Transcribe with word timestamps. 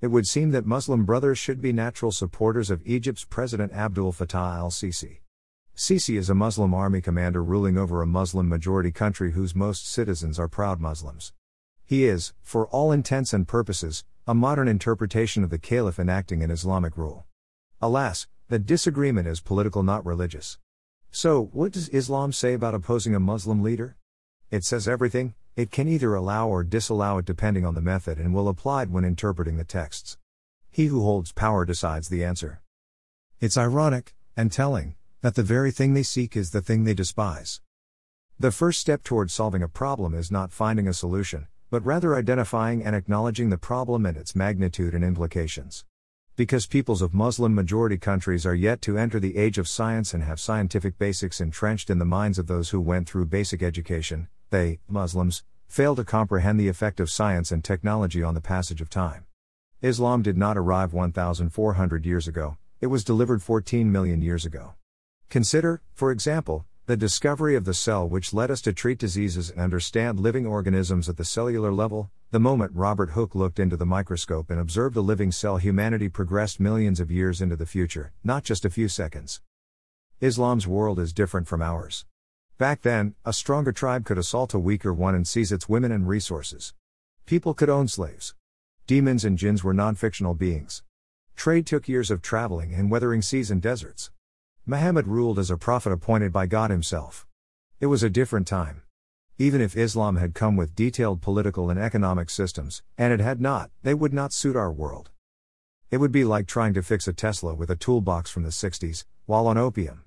It 0.00 0.08
would 0.08 0.28
seem 0.28 0.52
that 0.52 0.64
Muslim 0.64 1.04
brothers 1.04 1.38
should 1.38 1.60
be 1.60 1.72
natural 1.72 2.12
supporters 2.12 2.70
of 2.70 2.86
Egypt's 2.86 3.24
President 3.24 3.72
Abdul 3.72 4.12
Fattah 4.12 4.58
al 4.58 4.70
Sisi. 4.70 5.22
Sisi 5.74 6.16
is 6.16 6.30
a 6.30 6.36
Muslim 6.36 6.72
army 6.72 7.00
commander 7.00 7.42
ruling 7.42 7.76
over 7.76 8.00
a 8.00 8.06
Muslim 8.06 8.48
majority 8.48 8.92
country 8.92 9.32
whose 9.32 9.56
most 9.56 9.90
citizens 9.90 10.38
are 10.38 10.46
proud 10.46 10.80
Muslims. 10.80 11.32
He 11.84 12.04
is, 12.04 12.32
for 12.42 12.68
all 12.68 12.92
intents 12.92 13.32
and 13.32 13.48
purposes, 13.48 14.04
a 14.24 14.34
modern 14.34 14.68
interpretation 14.68 15.42
of 15.42 15.50
the 15.50 15.58
caliph 15.58 15.98
enacting 15.98 16.44
an 16.44 16.50
Islamic 16.50 16.96
rule. 16.96 17.26
Alas, 17.80 18.28
the 18.48 18.58
disagreement 18.60 19.26
is 19.26 19.40
political, 19.40 19.82
not 19.82 20.06
religious. 20.06 20.58
So, 21.10 21.48
what 21.52 21.72
does 21.72 21.88
Islam 21.88 22.32
say 22.32 22.54
about 22.54 22.74
opposing 22.74 23.14
a 23.16 23.20
Muslim 23.20 23.62
leader? 23.62 23.96
It 24.50 24.64
says 24.64 24.86
everything, 24.86 25.34
it 25.58 25.72
can 25.72 25.88
either 25.88 26.14
allow 26.14 26.48
or 26.48 26.62
disallow 26.62 27.18
it 27.18 27.24
depending 27.24 27.66
on 27.66 27.74
the 27.74 27.80
method 27.80 28.16
and 28.16 28.32
will 28.32 28.48
apply 28.48 28.84
it 28.84 28.90
when 28.90 29.04
interpreting 29.04 29.56
the 29.56 29.64
texts. 29.64 30.16
He 30.70 30.86
who 30.86 31.02
holds 31.02 31.32
power 31.32 31.64
decides 31.64 32.08
the 32.08 32.22
answer. 32.24 32.62
It's 33.40 33.58
ironic, 33.58 34.14
and 34.36 34.52
telling, 34.52 34.94
that 35.20 35.34
the 35.34 35.42
very 35.42 35.72
thing 35.72 35.94
they 35.94 36.04
seek 36.04 36.36
is 36.36 36.52
the 36.52 36.60
thing 36.60 36.84
they 36.84 36.94
despise. 36.94 37.60
The 38.38 38.52
first 38.52 38.80
step 38.80 39.02
toward 39.02 39.32
solving 39.32 39.64
a 39.64 39.68
problem 39.68 40.14
is 40.14 40.30
not 40.30 40.52
finding 40.52 40.86
a 40.86 40.94
solution, 40.94 41.48
but 41.70 41.84
rather 41.84 42.14
identifying 42.14 42.84
and 42.84 42.94
acknowledging 42.94 43.50
the 43.50 43.58
problem 43.58 44.06
and 44.06 44.16
its 44.16 44.36
magnitude 44.36 44.94
and 44.94 45.02
implications. 45.02 45.84
Because 46.36 46.68
peoples 46.68 47.02
of 47.02 47.14
Muslim 47.14 47.52
majority 47.52 47.98
countries 47.98 48.46
are 48.46 48.54
yet 48.54 48.80
to 48.82 48.96
enter 48.96 49.18
the 49.18 49.36
age 49.36 49.58
of 49.58 49.66
science 49.66 50.14
and 50.14 50.22
have 50.22 50.38
scientific 50.38 50.98
basics 50.98 51.40
entrenched 51.40 51.90
in 51.90 51.98
the 51.98 52.04
minds 52.04 52.38
of 52.38 52.46
those 52.46 52.70
who 52.70 52.80
went 52.80 53.08
through 53.08 53.26
basic 53.26 53.60
education, 53.60 54.28
they, 54.50 54.80
Muslims, 54.88 55.42
fail 55.66 55.94
to 55.96 56.04
comprehend 56.04 56.58
the 56.58 56.68
effect 56.68 57.00
of 57.00 57.10
science 57.10 57.52
and 57.52 57.62
technology 57.62 58.22
on 58.22 58.34
the 58.34 58.40
passage 58.40 58.80
of 58.80 58.88
time. 58.88 59.24
Islam 59.82 60.22
did 60.22 60.36
not 60.36 60.56
arrive 60.56 60.92
1,400 60.92 62.06
years 62.06 62.26
ago, 62.26 62.56
it 62.80 62.86
was 62.86 63.04
delivered 63.04 63.42
14 63.42 63.90
million 63.90 64.22
years 64.22 64.44
ago. 64.44 64.74
Consider, 65.28 65.82
for 65.92 66.10
example, 66.10 66.64
the 66.86 66.96
discovery 66.96 67.54
of 67.54 67.66
the 67.66 67.74
cell 67.74 68.08
which 68.08 68.32
led 68.32 68.50
us 68.50 68.62
to 68.62 68.72
treat 68.72 68.98
diseases 68.98 69.50
and 69.50 69.60
understand 69.60 70.18
living 70.18 70.46
organisms 70.46 71.06
at 71.08 71.18
the 71.18 71.24
cellular 71.24 71.70
level. 71.70 72.10
The 72.30 72.40
moment 72.40 72.72
Robert 72.74 73.10
Hooke 73.10 73.34
looked 73.34 73.58
into 73.58 73.76
the 73.76 73.84
microscope 73.84 74.48
and 74.48 74.58
observed 74.58 74.96
a 74.96 75.02
living 75.02 75.30
cell, 75.30 75.58
humanity 75.58 76.08
progressed 76.08 76.60
millions 76.60 76.98
of 76.98 77.10
years 77.10 77.42
into 77.42 77.56
the 77.56 77.66
future, 77.66 78.12
not 78.24 78.42
just 78.42 78.64
a 78.64 78.70
few 78.70 78.88
seconds. 78.88 79.42
Islam's 80.20 80.66
world 80.66 80.98
is 80.98 81.12
different 81.12 81.46
from 81.46 81.60
ours. 81.60 82.06
Back 82.58 82.82
then, 82.82 83.14
a 83.24 83.32
stronger 83.32 83.70
tribe 83.70 84.04
could 84.04 84.18
assault 84.18 84.52
a 84.52 84.58
weaker 84.58 84.92
one 84.92 85.14
and 85.14 85.28
seize 85.28 85.52
its 85.52 85.68
women 85.68 85.92
and 85.92 86.08
resources. 86.08 86.74
People 87.24 87.54
could 87.54 87.68
own 87.68 87.86
slaves. 87.86 88.34
Demons 88.88 89.24
and 89.24 89.38
jinns 89.38 89.62
were 89.62 89.72
non 89.72 89.94
fictional 89.94 90.34
beings. 90.34 90.82
Trade 91.36 91.66
took 91.66 91.86
years 91.86 92.10
of 92.10 92.20
traveling 92.20 92.74
and 92.74 92.90
weathering 92.90 93.22
seas 93.22 93.52
and 93.52 93.62
deserts. 93.62 94.10
Muhammad 94.66 95.06
ruled 95.06 95.38
as 95.38 95.52
a 95.52 95.56
prophet 95.56 95.92
appointed 95.92 96.32
by 96.32 96.46
God 96.46 96.72
Himself. 96.72 97.28
It 97.78 97.86
was 97.86 98.02
a 98.02 98.10
different 98.10 98.48
time. 98.48 98.82
Even 99.38 99.60
if 99.60 99.76
Islam 99.76 100.16
had 100.16 100.34
come 100.34 100.56
with 100.56 100.74
detailed 100.74 101.22
political 101.22 101.70
and 101.70 101.78
economic 101.78 102.28
systems, 102.28 102.82
and 102.98 103.12
it 103.12 103.20
had 103.20 103.40
not, 103.40 103.70
they 103.84 103.94
would 103.94 104.12
not 104.12 104.32
suit 104.32 104.56
our 104.56 104.72
world. 104.72 105.10
It 105.92 105.98
would 105.98 106.10
be 106.10 106.24
like 106.24 106.48
trying 106.48 106.74
to 106.74 106.82
fix 106.82 107.06
a 107.06 107.12
Tesla 107.12 107.54
with 107.54 107.70
a 107.70 107.76
toolbox 107.76 108.32
from 108.32 108.42
the 108.42 108.48
60s, 108.48 109.04
while 109.26 109.46
on 109.46 109.56
opium. 109.56 110.02